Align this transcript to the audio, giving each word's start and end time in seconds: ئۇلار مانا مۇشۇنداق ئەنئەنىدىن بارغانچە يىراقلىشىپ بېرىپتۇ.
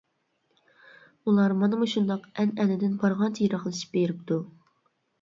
ئۇلار 1.25 1.55
مانا 1.59 1.79
مۇشۇنداق 1.83 2.27
ئەنئەنىدىن 2.31 2.99
بارغانچە 3.07 3.47
يىراقلىشىپ 3.49 3.97
بېرىپتۇ. 4.01 4.45